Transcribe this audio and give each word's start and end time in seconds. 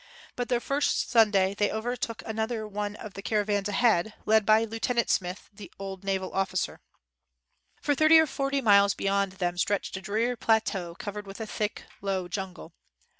By 0.35 0.45
their 0.45 0.59
first 0.59 1.11
Sunday, 1.11 1.53
they 1.53 1.71
overtook 1.71 2.23
another 2.25 2.63
of 2.63 3.13
the 3.13 3.21
car 3.21 3.45
avans 3.45 3.67
ahead, 3.67 4.15
led 4.25 4.47
by 4.47 4.63
Lieutenant 4.65 5.11
Smith, 5.11 5.47
the 5.53 5.71
old 5.77 6.03
naval 6.03 6.33
officer. 6.33 6.81
For 7.83 7.93
thirty 7.93 8.17
or 8.17 8.25
forty 8.25 8.61
miles 8.61 8.95
beyond 8.95 9.33
them 9.33 9.59
stretched 9.59 9.95
a 9.97 10.01
dreary 10.01 10.37
plateau 10.37 10.95
covered 10.95 11.27
with 11.27 11.39
a 11.39 11.45
thick, 11.45 11.83
low 12.01 12.27
jungle. 12.27 12.73